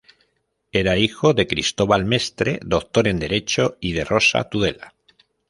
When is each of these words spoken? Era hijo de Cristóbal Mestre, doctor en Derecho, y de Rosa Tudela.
Era 0.71 0.97
hijo 0.97 1.35
de 1.35 1.45
Cristóbal 1.45 2.05
Mestre, 2.05 2.59
doctor 2.65 3.07
en 3.07 3.19
Derecho, 3.19 3.77
y 3.79 3.93
de 3.93 4.03
Rosa 4.03 4.49
Tudela. 4.49 4.95